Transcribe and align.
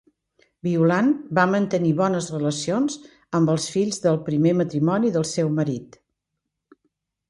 Violant 0.67 1.11
va 1.39 1.43
mantenir 1.51 1.91
bones 1.99 2.31
relacions 2.37 2.97
amb 3.41 3.55
els 3.57 3.71
fills 3.77 4.05
del 4.09 4.21
primer 4.33 4.59
matrimoni 4.67 5.17
del 5.21 5.33
seu 5.39 5.57
marit. 5.63 6.05